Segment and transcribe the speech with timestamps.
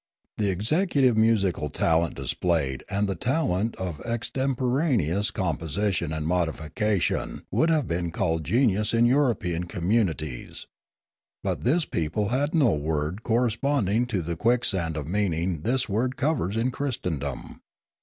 [0.37, 7.69] The executive musical talent displayed and the talent of extemporaneous composi tion and modification would
[7.69, 10.65] have been called genius in European communities;
[11.45, 16.57] btit this people had no word corresponding to the quicksand of meaning this word covers
[16.57, 17.61] in Christendom.